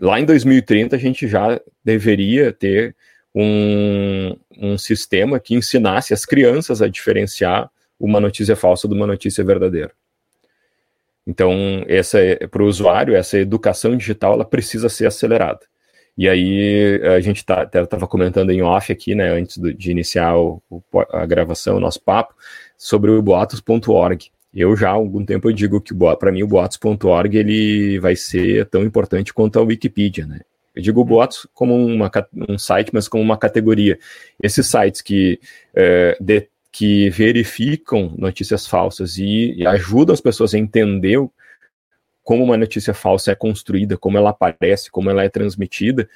[0.00, 2.94] lá em 2030 a gente já deveria ter
[3.34, 9.44] um, um sistema que ensinasse as crianças a diferenciar uma notícia falsa de uma notícia
[9.44, 9.92] verdadeira.
[11.26, 15.60] Então, essa é, para o usuário, essa educação digital ela precisa ser acelerada.
[16.16, 20.36] E aí a gente tá, estava comentando em off aqui, né, antes do, de iniciar
[20.38, 20.62] o,
[21.12, 22.34] a gravação, o nosso papo,
[22.78, 24.30] sobre o boatos.org.
[24.54, 28.64] Eu já há algum tempo eu digo que para mim o boatos.org ele vai ser
[28.66, 30.40] tão importante quanto a Wikipedia, né?
[30.76, 31.08] Eu digo o uhum.
[31.08, 32.10] Boatos como uma,
[32.48, 33.98] um site, mas como uma categoria.
[34.42, 35.40] Esses sites que,
[35.74, 41.16] é, de, que verificam notícias falsas e, e, ajudam as pessoas a entender
[42.22, 46.06] como uma notícia falsa é construída, como ela aparece, como ela é transmitida,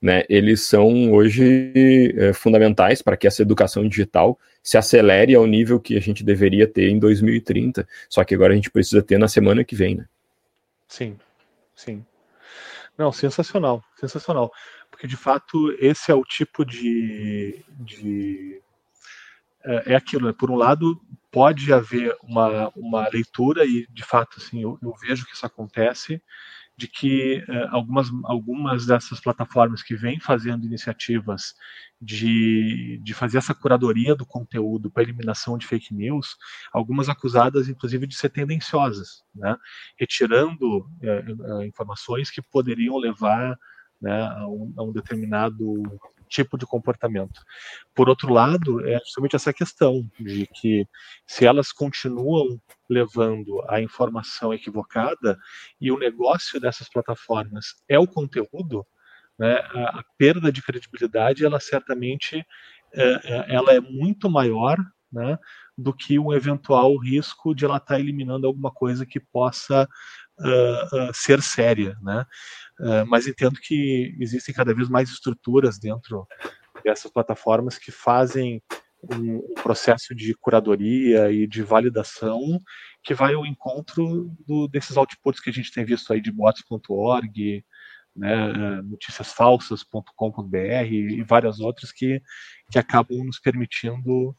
[0.00, 5.78] né, eles são hoje é, fundamentais para que essa educação digital se acelere ao nível
[5.78, 7.86] que a gente deveria ter em 2030.
[8.08, 10.06] Só que agora a gente precisa ter na semana que vem, né?
[10.88, 11.18] Sim,
[11.74, 12.02] sim.
[12.96, 14.50] Não, sensacional, sensacional.
[14.90, 17.62] Porque de fato esse é o tipo de.
[17.80, 18.62] de
[19.66, 20.32] é, é aquilo, né?
[20.32, 21.00] por um lado,
[21.30, 26.22] pode haver uma, uma leitura, e de fato, assim, eu, eu vejo que isso acontece,
[26.78, 31.54] de que uh, algumas, algumas dessas plataformas que vêm fazendo iniciativas
[32.00, 36.36] de, de fazer essa curadoria do conteúdo para eliminação de fake news,
[36.70, 39.56] algumas acusadas, inclusive, de ser tendenciosas, né?
[39.98, 43.56] retirando uh, uh, informações que poderiam levar
[44.00, 45.82] né, a, um, a um determinado
[46.28, 47.40] tipo de comportamento.
[47.94, 50.86] Por outro lado, é justamente essa questão de que
[51.26, 55.38] se elas continuam levando a informação equivocada
[55.80, 58.86] e o negócio dessas plataformas é o conteúdo,
[59.38, 62.44] né, a, a, perda de credibilidade, ela certamente
[62.92, 64.78] é, é, ela é muito maior
[65.12, 65.38] né,
[65.76, 69.88] do que um eventual risco de ela estar tá eliminando alguma coisa que possa
[70.40, 71.96] uh, ser séria.
[72.02, 72.24] Né?
[72.80, 76.26] Uh, mas entendo que existem cada vez mais estruturas dentro
[76.84, 78.62] dessas plataformas que fazem
[79.02, 82.60] um, um processo de curadoria e de validação
[83.02, 87.64] que vai ao encontro do, desses outputs que a gente tem visto aí de bots.org,
[88.14, 90.56] né, noticiasfalsas.com.br
[90.90, 92.20] e várias outras que,
[92.70, 94.36] que acabam nos permitindo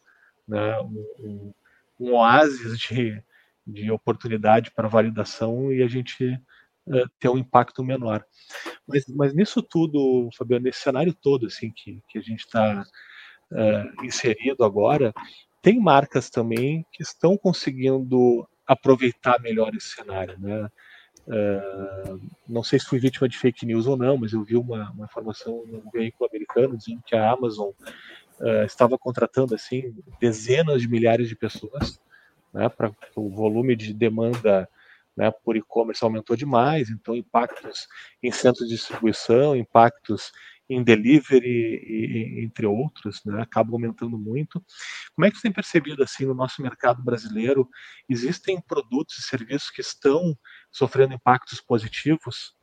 [0.48, 1.54] né, um,
[2.00, 3.24] um, oásis de,
[3.68, 6.34] de oportunidade para validação e a gente
[6.88, 8.24] uh, ter um impacto menor.
[8.88, 12.84] Mas, mas nisso tudo, Fabiano, nesse cenário todo assim que, que a gente está
[13.52, 15.14] uh, inserido agora,
[15.62, 20.70] tem marcas também que estão conseguindo aproveitar melhor esse cenário, né?
[21.28, 24.90] Uh, não sei se fui vítima de fake news ou não, mas eu vi uma,
[24.92, 27.72] uma informação no veículo americano dizendo que a Amazon
[28.40, 32.00] uh, estava contratando assim dezenas de milhares de pessoas,
[32.58, 34.68] né, para o volume de demanda
[35.16, 37.88] né, por e-commerce aumentou demais, então impactos
[38.22, 40.32] em centros de distribuição, impactos
[40.70, 44.64] em delivery, e, entre outros, né, aumentando muito.
[45.16, 47.70] Como é que você tem percebido assim no nosso mercado brasileiro?
[48.10, 50.38] Existem produtos e serviços que estão
[50.72, 52.56] sofrendo impactos positivos?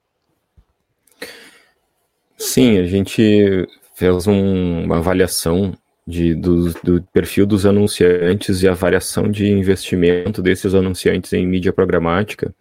[2.37, 5.73] Sim, a gente fez um, uma avaliação
[6.07, 11.73] de, do, do, perfil dos anunciantes e a variação de investimento desses anunciantes em mídia
[11.73, 12.55] programática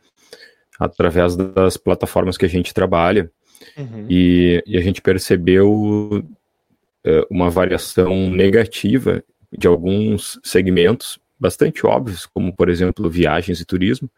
[0.80, 3.30] através das plataformas que a gente trabalha.
[3.78, 4.06] Uhum.
[4.10, 12.56] E, e, a gente percebeu uh, uma variação negativa de alguns segmentos bastante óbvios, como,
[12.56, 14.10] por exemplo, viagens e turismo,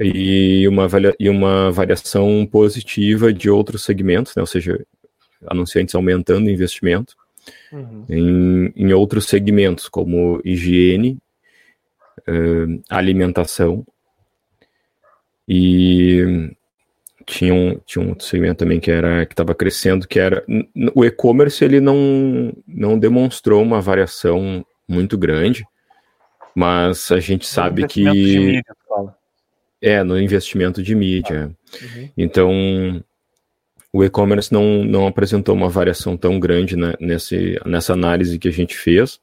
[0.00, 0.86] e uma,
[1.18, 4.84] e uma variação positiva de outros segmentos, né, ou seja,
[5.46, 7.14] anunciantes aumentando o investimento
[7.72, 8.04] uhum.
[8.08, 11.18] em, em outros segmentos, como higiene,
[12.20, 13.84] uh, alimentação
[15.48, 16.54] e
[17.24, 20.44] tinha um, tinha um outro segmento também que era que estava crescendo, que era
[20.94, 25.66] o e-commerce ele não, não demonstrou uma variação muito grande,
[26.54, 28.74] mas a gente sabe que mídia,
[29.80, 31.50] é no investimento de mídia.
[31.80, 32.10] Uhum.
[32.16, 33.04] Então
[33.98, 38.52] o e-commerce não, não apresentou uma variação tão grande né, nesse, nessa análise que a
[38.52, 39.18] gente fez,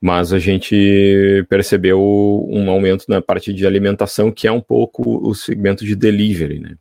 [0.00, 2.00] mas a gente percebeu
[2.48, 6.76] um aumento na parte de alimentação, que é um pouco o segmento de delivery, né?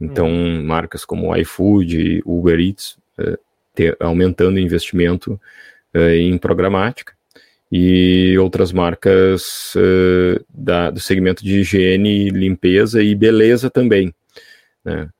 [0.00, 0.64] Então, hum.
[0.64, 3.38] marcas como iFood, Uber Eats, é,
[3.74, 5.38] ter, aumentando o investimento
[5.92, 7.12] é, em programática,
[7.70, 14.14] e outras marcas é, da, do segmento de higiene, limpeza e beleza também,
[14.82, 15.10] né?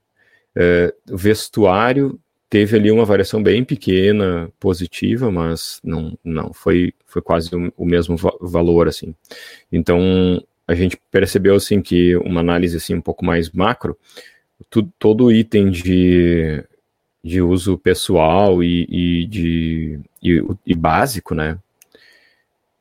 [0.57, 7.51] É, vestuário teve ali uma variação bem pequena, positiva, mas não, não foi, foi quase
[7.77, 9.13] o, mesmo va valor assim.
[9.73, 10.01] Então
[10.67, 13.99] a gente percebeu assim que uma análise assim um pouco mais macro,
[14.71, 16.65] tu, todo item de,
[17.25, 21.59] de uso pessoal e, e de e, e, básico, né,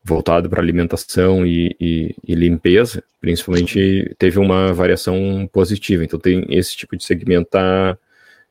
[0.04, 6.04] voltado para alimentação e, e, e, limpeza, principalmente teve uma variação positiva.
[6.04, 7.98] Então tem esse tipo de segmento tá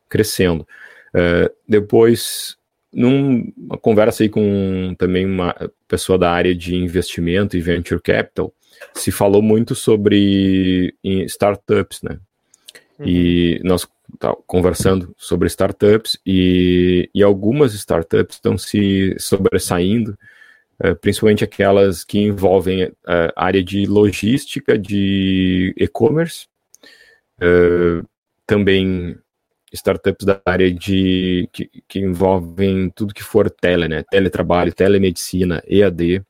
[0.08, 0.66] crescendo.
[1.14, 2.56] Uh, depois
[2.92, 5.54] numa conversa aí com também uma
[5.88, 8.52] pessoa da área de investimento e venture capital,
[8.94, 12.18] se falou muito sobre startups, né?
[12.98, 13.06] Uhum.
[13.06, 13.86] E nós
[14.18, 20.18] tá conversando sobre startups e, e algumas startups estão se sobressaindo,
[21.00, 26.46] principalmente aquelas que envolvem a uh, área de logística, de e-commerce,
[27.38, 28.06] uh,
[28.46, 29.16] também
[29.72, 34.04] startups da área de que, que, envolvem tudo que for tele, né?
[34.11, 36.22] Teletrabalho, telemedicina, EAD,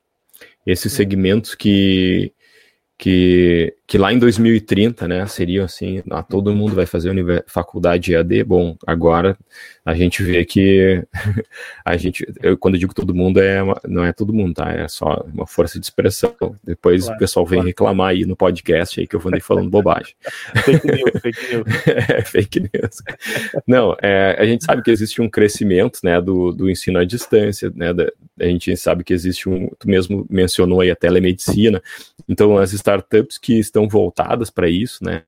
[0.66, 2.33] esses segmentos que
[3.02, 7.12] que, que lá em 2030, né, seriam assim, ah, todo mundo vai fazer
[7.46, 9.37] faculdade EAD, bom, agora
[9.85, 11.05] a gente vê que
[11.85, 14.72] a gente, eu, quando eu digo todo mundo, é uma, não é todo mundo, tá,
[14.72, 17.66] é só uma força de expressão, depois claro, o pessoal vem claro.
[17.66, 20.14] reclamar aí no podcast aí que eu vou falando bobagem.
[20.64, 21.66] fake news, fake news.
[21.87, 22.96] é, fake news.
[23.66, 27.70] Não, é, a gente sabe que existe um crescimento, né, do, do ensino à distância,
[27.76, 31.83] né, da, a gente sabe que existe um, tu mesmo mencionou aí a telemedicina,
[32.26, 35.25] então as startups que estão voltadas para isso, né,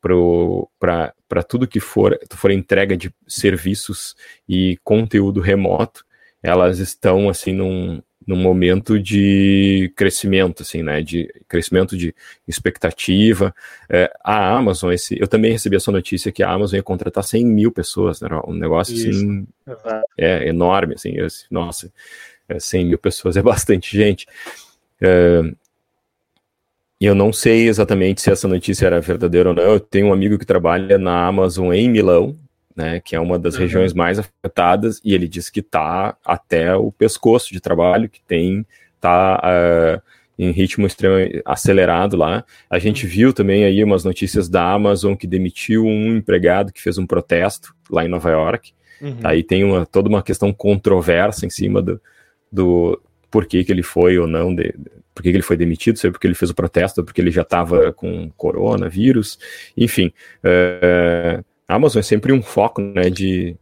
[0.00, 4.16] para tudo que for, for entrega de serviços
[4.48, 6.04] e conteúdo remoto,
[6.42, 12.14] elas estão assim num, num momento de crescimento, assim, né, de crescimento de
[12.46, 13.54] expectativa.
[13.88, 17.46] É, a Amazon, esse, eu também recebi essa notícia que a Amazon ia contratar 100
[17.46, 19.08] mil pessoas, né, um negócio Isso.
[19.08, 19.46] assim,
[20.18, 21.92] é enorme, assim, eu, nossa,
[22.58, 24.26] 100 é, mil pessoas é bastante gente.
[25.00, 25.42] É,
[27.06, 29.62] eu não sei exatamente se essa notícia era verdadeira ou não.
[29.62, 32.36] Eu tenho um amigo que trabalha na Amazon em Milão,
[32.76, 33.60] né, que é uma das uhum.
[33.60, 38.64] regiões mais afetadas, e ele diz que está até o pescoço de trabalho, que tem
[39.00, 40.02] tá uh,
[40.38, 42.44] em ritmo extremamente acelerado lá.
[42.70, 43.10] A gente uhum.
[43.10, 47.74] viu também aí umas notícias da Amazon que demitiu um empregado que fez um protesto
[47.90, 48.72] lá em Nova York.
[49.00, 49.18] Uhum.
[49.24, 52.00] Aí tem uma, toda uma questão controversa em cima do,
[52.50, 54.72] do por que, que ele foi ou não de,
[55.14, 57.42] por que ele foi demitido, se é porque ele fez o protesto, porque ele já
[57.42, 59.38] estava com coronavírus,
[59.76, 60.12] enfim.
[61.68, 63.56] A Amazon é sempre um foco né, de,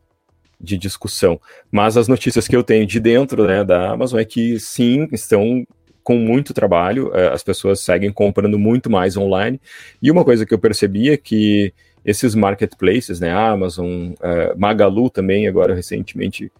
[0.60, 1.40] de discussão.
[1.70, 5.66] Mas as notícias que eu tenho de dentro né, da Amazon é que sim, estão
[6.02, 9.60] com muito trabalho, é, as pessoas seguem comprando muito mais online.
[10.02, 11.72] E uma coisa que eu percebi é que
[12.04, 16.50] esses marketplaces, né, Amazon, uh, Magalu também, agora recentemente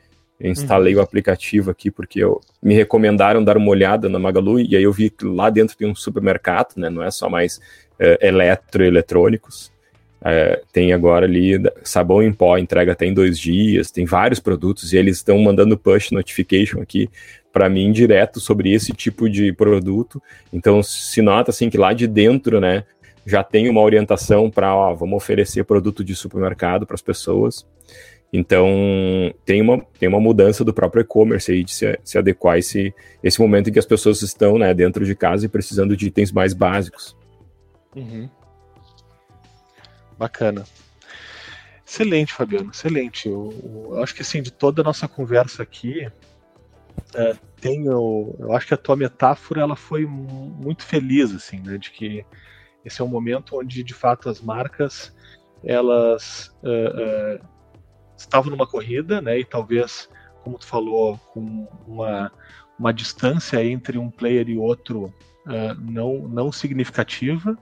[0.41, 1.01] eu instalei uhum.
[1.01, 4.93] o aplicativo aqui porque eu, me recomendaram dar uma olhada na Magalu e aí eu
[4.93, 6.89] vi que lá dentro tem um supermercado, né?
[6.89, 7.61] Não é só mais
[7.99, 9.71] é, eletroeletrônicos.
[10.23, 14.93] É, tem agora ali sabão em pó, entrega até em dois dias, tem vários produtos
[14.93, 17.09] e eles estão mandando push notification aqui
[17.53, 20.23] para mim direto sobre esse tipo de produto.
[20.53, 22.85] Então se nota assim que lá de dentro, né,
[23.27, 27.67] já tem uma orientação para, vamos oferecer produto de supermercado para as pessoas.
[28.33, 28.69] Então,
[29.45, 32.95] tem uma, tem uma mudança do próprio e-commerce aí de se, se adequar a esse,
[33.23, 36.31] esse momento em que as pessoas estão né, dentro de casa e precisando de itens
[36.31, 37.17] mais básicos.
[37.97, 38.31] Uhum.
[40.17, 40.65] Bacana.
[41.85, 43.29] Excelente, Fabiano, excelente.
[43.29, 43.53] Eu,
[43.91, 46.09] eu, acho que assim, de toda a nossa conversa aqui,
[47.15, 51.91] é, tenho, eu acho que a tua metáfora ela foi muito feliz, assim, né, de
[51.91, 52.25] que
[52.85, 55.13] esse é um momento onde de fato as marcas
[55.65, 57.49] elas uh, uh,
[58.21, 59.39] estavam numa corrida, né?
[59.39, 60.09] E talvez,
[60.43, 62.31] como tu falou, com uma,
[62.79, 65.13] uma distância entre um player e outro
[65.47, 67.57] uh, não, não significativa.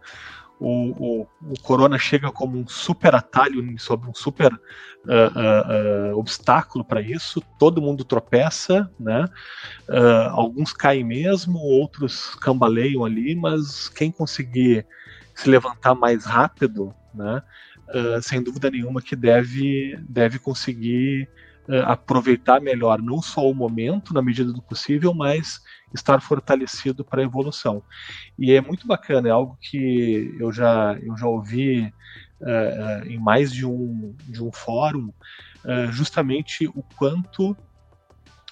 [0.60, 6.84] O, o, o, Corona chega como um super atalho sobre um super uh, uh, obstáculo
[6.84, 7.40] para isso.
[7.60, 9.24] Todo mundo tropeça, né?
[10.32, 14.84] alguns caem mesmo, outros cambaleiam ali, mas quem conseguir
[15.32, 17.40] se levantar mais rápido, né?
[17.94, 21.28] Uh, sem dúvida nenhuma que deve, deve conseguir
[21.68, 25.60] uh, aproveitar melhor não só o momento, na medida do possível, mas
[25.94, 27.82] estar fortalecido para a evolução.
[28.38, 31.92] E é muito bacana, é algo que eu já, eu já ouvi
[32.40, 35.12] uh, em mais de um, de um fórum,
[35.90, 37.54] justamente o quanto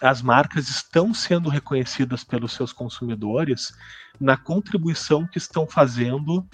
[0.02, 3.72] as marcas estão sendo reconhecidas pelos seus consumidores
[4.20, 6.46] na contribuição que estão fazendo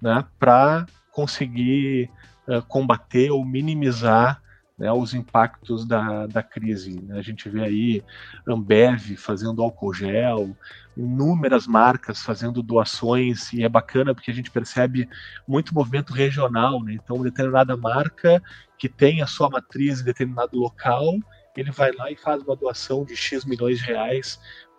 [0.00, 2.10] né, para conseguir
[2.46, 4.42] uh, combater ou minimizar
[4.76, 7.00] né, os impactos da, da crise.
[7.00, 7.18] Né?
[7.18, 8.04] A gente vê aí
[8.46, 10.54] Ambev fazendo álcool gel,
[10.94, 15.08] inúmeras marcas fazendo doações, e é bacana porque a gente percebe
[15.48, 16.84] muito movimento regional.
[16.84, 16.92] Né?
[16.92, 18.42] Então, determinada marca
[18.78, 21.18] que tem a sua matriz em determinado local,
[21.56, 24.38] ele vai lá e faz uma doação de X milhões de reais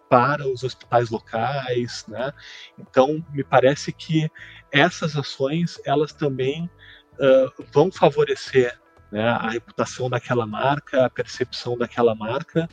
[0.09, 2.33] para os hospitais locais, né?
[2.77, 4.29] Então, me parece que
[4.71, 6.69] essas ações, elas também
[7.19, 8.79] uh, vão favorecer
[9.11, 12.67] né, a reputação daquela marca, a percepção daquela marca,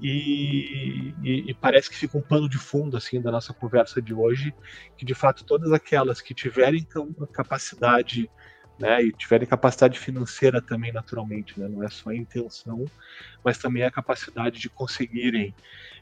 [0.00, 4.14] e, e, e, parece que fica um pano de fundo assim da nossa conversa de
[4.14, 4.54] hoje,
[4.96, 6.86] que de fato todas aquelas que tiverem
[7.32, 8.30] capacidade
[8.78, 12.84] né, e tiverem capacidade financeira também naturalmente, né, não é só a intenção,
[13.44, 15.52] mas também a capacidade de conseguirem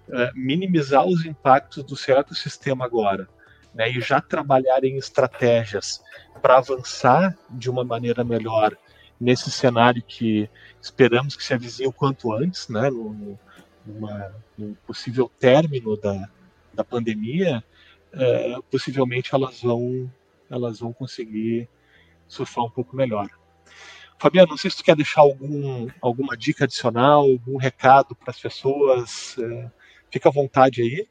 [0.09, 3.29] uh, minimizar os impactos do seu ecossistema agora,
[3.75, 6.03] né, e já trabalharem estratégias
[6.41, 8.77] para avançar de uma maneira melhor
[9.21, 10.49] nesse cenário que
[10.81, 13.39] esperamos que se avizinhe o quanto antes, né, no,
[13.85, 16.29] numa, num possível término da,
[16.75, 17.63] da pandemia,
[18.13, 20.11] é, possivelmente elas vão,
[20.51, 21.69] elas vão conseguir
[22.29, 23.29] surfar um pouco melhor.
[24.19, 28.41] Fabiano, não sei se tu quer deixar algum, alguma dica adicional, algum recado para as
[28.41, 29.37] pessoas.
[29.39, 29.71] É,
[30.17, 31.07] fica à vontade aí.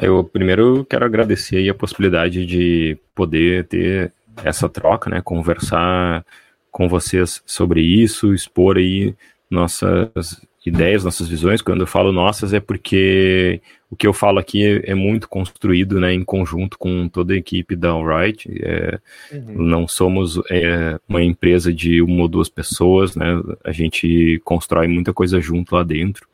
[0.00, 4.12] É, eu primeiro quero agradecer aí a possibilidade de poder ter
[4.42, 6.24] essa troca, né, conversar
[6.70, 9.14] com vocês sobre isso, expor aí
[9.50, 11.60] nossas ideias, nossas visões.
[11.60, 16.00] Quando eu falo nossas é porque o que eu falo aqui é, é muito construído,
[16.00, 18.48] né, em conjunto com toda a equipe da Alright.
[18.62, 18.98] É,
[19.30, 19.62] uhum.
[19.62, 23.26] Não somos é, uma empresa de uma ou duas pessoas, né?
[23.62, 26.26] A gente constrói muita coisa junto lá dentro.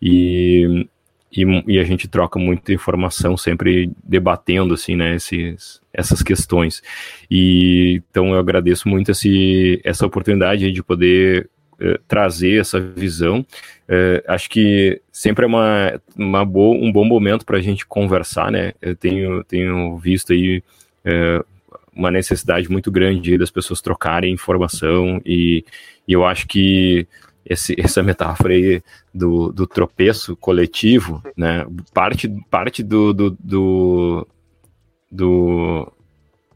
[0.00, 0.86] E
[1.36, 6.82] e, e, a gente troca muita informação, sempre debatendo assim, né, esses, essas questões.
[7.30, 13.40] E então eu agradeço muito esse, essa oportunidade de poder uh, trazer essa visão.
[13.88, 18.50] Uh, acho que sempre é uma, uma boa, um bom momento para a gente conversar,
[18.50, 18.72] né?
[18.80, 20.62] Eu tenho, tenho visto aí
[21.04, 21.44] uh,
[21.94, 25.64] uma necessidade muito grande das pessoas trocarem informação e,
[26.08, 27.06] e eu acho que
[27.48, 28.82] esse, essa metáfora aí
[29.14, 31.64] do, do tropeço coletivo, né?
[31.94, 34.28] Parte, parte do, do, do,
[35.10, 35.92] do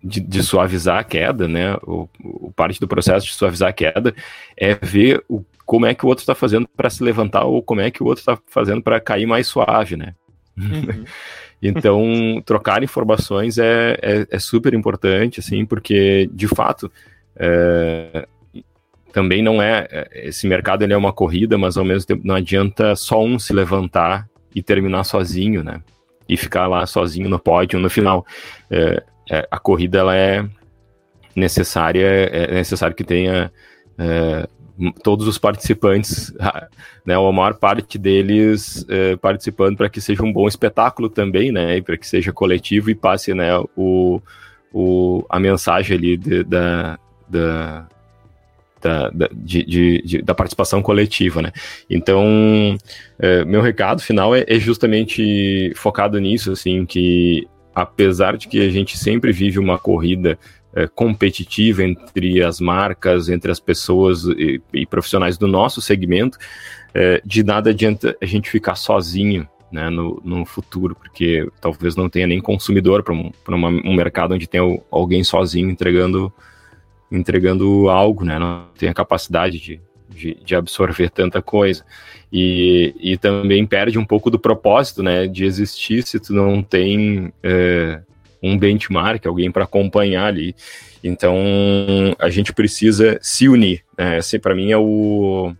[0.03, 1.77] de, de, suavizar a queda, né?
[1.87, 4.13] O, o, parte do processo de suavizar a queda
[4.57, 7.81] é ver o, como é que o outro está fazendo para se levantar ou como
[7.81, 10.15] é que o outro está fazendo para cair mais suave, né?
[10.59, 11.05] Uhum.
[11.63, 16.91] então, trocar informações é, é, é, super importante, assim, porque de fato
[17.37, 18.27] é,
[19.13, 22.35] também não é, é esse mercado ele é uma corrida, mas ao mesmo tempo não
[22.35, 25.81] adianta só um se levantar e terminar sozinho, né?
[26.29, 28.25] E ficar lá sozinho no pódio no final.
[28.71, 30.45] É, é, a corrida ela é
[31.35, 33.53] necessária, é necessário que tenha
[33.99, 34.49] é,
[35.03, 36.33] todos os participantes,
[37.05, 41.81] né, a maior parte deles é, participando para que seja um bom espetáculo também, né,
[41.83, 44.21] para que seja coletivo e passe, né, o,
[44.73, 46.99] o, a mensagem ali de, da,
[47.29, 47.89] da,
[48.81, 51.53] da, da, de, de, de, da participação coletiva, né?
[51.89, 52.77] Então,
[53.19, 58.71] é, meu recado final é, é, justamente focado nisso, assim, que apesar de que a
[58.71, 60.39] gente sempre vive uma corrida
[60.75, 66.39] é, competitiva entre as marcas, entre as pessoas e, e profissionais do nosso segmento,
[66.95, 72.09] é, de nada adianta a gente ficar sozinho né, no, no futuro, porque talvez não
[72.09, 74.61] tenha nem consumidor para um, um mercado onde tem
[74.91, 76.33] alguém sozinho entregando
[77.11, 78.39] entregando algo, né?
[78.39, 81.85] Não tem a capacidade de, de, de, absorver tanta coisa.
[82.33, 85.27] E, e também perde um pouco do propósito, né?
[85.27, 88.01] De existir se tu não tem é,
[88.43, 90.55] um benchmark, alguém para acompanhar ali.
[91.03, 91.37] Então,
[92.19, 93.83] a gente precisa se unir.
[93.99, 94.19] Né?
[94.19, 95.55] Esse, para mim, é o,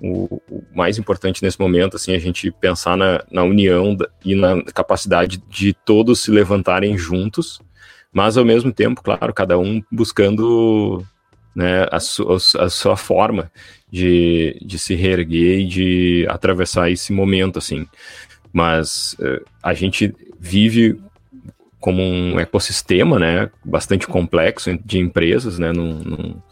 [0.00, 4.62] o, o, mais importante nesse momento, assim, a gente pensar na, na união e na
[4.62, 7.60] capacidade de todos se levantarem juntos
[8.16, 11.04] mas ao mesmo tempo, claro, cada um buscando
[11.54, 12.26] né, a, su
[12.58, 13.52] a sua forma
[13.90, 17.86] de, de se reerguer e de atravessar esse momento, assim.
[18.50, 20.98] Mas uh, a gente vive
[21.78, 26.42] como um ecossistema, né, bastante complexo de empresas, né, num, num,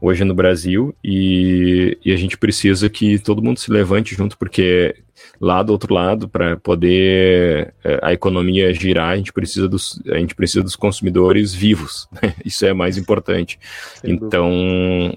[0.00, 4.94] hoje no Brasil, e, e, a gente precisa que todo mundo se levante junto, porque
[5.40, 10.18] lá do outro lado, para poder é, a economia girar, a gente precisa dos, a
[10.18, 12.08] gente precisa dos consumidores vivos.
[12.20, 12.34] Né?
[12.44, 13.58] Isso é mais importante.
[14.00, 14.50] Sem então,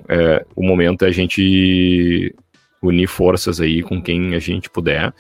[0.08, 2.36] é, o momento é a gente
[2.82, 5.14] unir forças aí com quem a gente puder.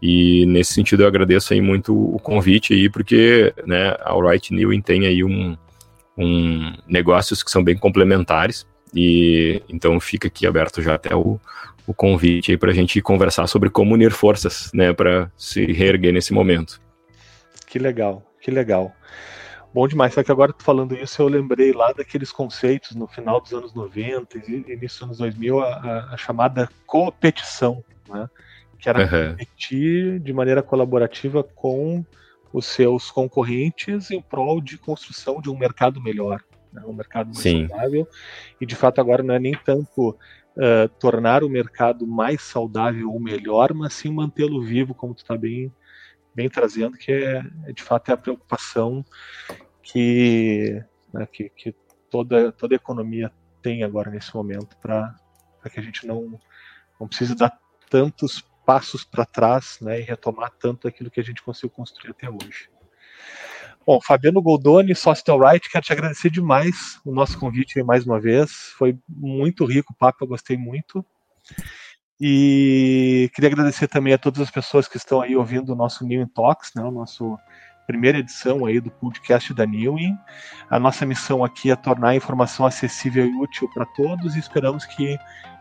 [0.00, 4.70] E nesse sentido eu agradeço aí muito o convite aí, porque né, a Alright New
[4.82, 5.56] tem aí um,
[6.16, 11.40] um negócios que são bem complementares E então fica aqui aberto já até o,
[11.86, 16.12] o convite aí para a gente conversar sobre como unir forças, né, para se reerguer
[16.12, 16.80] nesse momento.
[17.66, 18.94] Que legal, que legal.
[19.74, 23.52] Bom demais, só que agora falando isso, eu lembrei lá daqueles conceitos no final dos
[23.52, 28.30] anos 90 e início dos anos 2000, a, a, chamada competição, né?
[28.78, 29.30] que era uhum.
[29.32, 32.04] competir de maneira colaborativa com
[32.52, 36.40] os seus concorrentes em prol de construção de um mercado melhor,
[36.74, 36.82] né?
[36.84, 37.68] um mercado mais Sim.
[37.68, 38.08] saudável.
[38.60, 43.20] E de fato agora não é nem tanto uh, tornar o mercado mais saudável ou
[43.20, 45.72] melhor, mas sim mantê-lo vivo, como tu está bem
[46.34, 49.04] bem trazendo, que é, é, de fato é a preocupação
[49.80, 51.72] que, né, que, que,
[52.10, 53.30] toda, toda a economia
[53.62, 55.14] tem agora nesse momento para
[55.72, 56.38] que a gente não,
[56.98, 57.56] não precise dar
[57.88, 62.28] tantos passos para trás né, e retomar tanto aquilo que a gente conseguiu construir até
[62.28, 62.68] hoje.
[63.86, 68.18] Bom, Fabiano Goldoni, sócio da Right, quero te agradecer demais o nosso convite mais uma
[68.18, 68.50] vez.
[68.78, 71.04] Foi muito rico o papo, eu gostei muito.
[72.18, 76.26] E queria agradecer também a todas as pessoas que estão aí ouvindo o nosso New
[76.28, 77.38] Talks, né, o nosso
[77.86, 80.16] primeira edição aí do podcast da Newin.
[80.70, 84.86] A nossa missão aqui é tornar a informação acessível e útil para todos e esperamos
[84.86, 85.18] que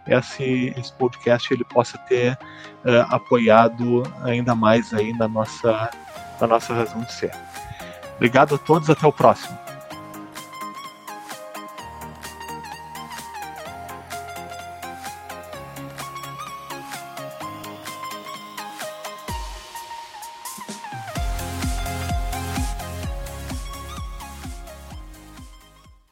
[0.07, 2.37] esse, esse podcast ele possa ter
[2.85, 5.89] uh, apoiado ainda mais aí na nossa,
[6.39, 7.31] na nossa razão de ser.
[8.15, 9.62] Obrigado a todos, até o próximo.